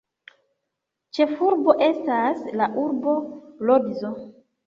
Ĉefurbo 1.17 1.75
estas 1.89 2.41
la 2.61 2.69
urbo 2.85 3.15
Lodzo. 3.71 4.11